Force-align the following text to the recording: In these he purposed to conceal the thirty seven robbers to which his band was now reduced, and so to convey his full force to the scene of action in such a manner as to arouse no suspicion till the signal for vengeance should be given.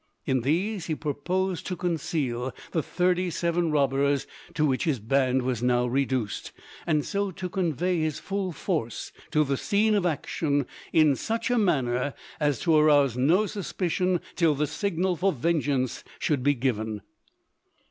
In 0.25 0.39
these 0.41 0.87
he 0.87 0.95
purposed 0.95 1.67
to 1.67 1.75
conceal 1.75 2.55
the 2.71 2.81
thirty 2.81 3.29
seven 3.29 3.69
robbers 3.69 4.25
to 4.55 4.65
which 4.65 4.85
his 4.85 4.97
band 4.99 5.43
was 5.43 5.61
now 5.61 5.85
reduced, 5.85 6.51
and 6.87 7.05
so 7.05 7.29
to 7.29 7.47
convey 7.47 7.99
his 7.99 8.17
full 8.17 8.51
force 8.51 9.11
to 9.29 9.43
the 9.43 9.57
scene 9.57 9.93
of 9.93 10.07
action 10.07 10.65
in 10.91 11.15
such 11.15 11.51
a 11.51 11.57
manner 11.59 12.15
as 12.39 12.59
to 12.61 12.75
arouse 12.75 13.15
no 13.15 13.45
suspicion 13.45 14.21
till 14.35 14.55
the 14.55 14.65
signal 14.65 15.15
for 15.17 15.31
vengeance 15.31 16.03
should 16.17 16.41
be 16.41 16.55
given. 16.55 17.01